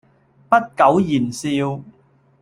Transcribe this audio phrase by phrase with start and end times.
[0.49, 1.79] 不苟言笑